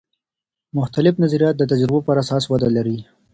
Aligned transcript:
مختلف 0.77 1.13
نظریات 1.23 1.55
د 1.57 1.63
تجربو 1.71 1.97
پراساس 2.07 2.43
وده 2.47 2.69
لري. 2.75 2.97